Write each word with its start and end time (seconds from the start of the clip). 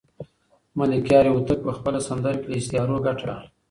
ملکیار 0.77 1.25
هوتک 1.33 1.59
په 1.67 1.71
خپله 1.77 1.99
سندره 2.07 2.37
کې 2.41 2.47
له 2.51 2.55
استعارو 2.59 2.95
ګټه 3.05 3.21
اخلي. 3.33 3.37